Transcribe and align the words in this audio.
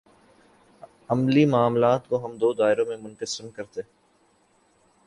عملی 1.09 1.45
معاملات 1.45 2.09
کو 2.09 2.25
ہم 2.25 2.37
دو 2.37 2.53
دائروں 2.53 2.85
میں 2.85 2.97
منقسم 2.97 3.49
کرتے 3.49 3.81
ہیں۔ 3.81 3.89